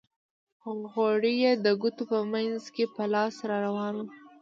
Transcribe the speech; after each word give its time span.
غوړ 0.91 1.21
یې 1.41 1.51
د 1.65 1.67
ګوتو 1.81 2.03
په 2.11 2.19
منځ 2.31 2.61
کې 2.75 2.85
په 2.95 3.03
لاس 3.13 3.35
را 3.49 3.57
روان 3.65 3.93
وو. 3.99 4.07